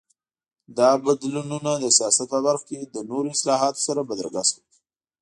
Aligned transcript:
دا 0.77 0.89
بدلونونه 1.05 1.71
د 1.83 1.85
سیاست 1.97 2.27
په 2.33 2.39
برخه 2.45 2.65
کې 2.69 2.79
له 2.93 3.01
نورو 3.11 3.27
اصلاحاتو 3.35 3.83
سره 3.87 4.01
بدرګه 4.09 4.43
شول. 4.49 4.65